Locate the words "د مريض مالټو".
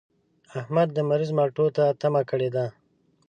0.93-1.65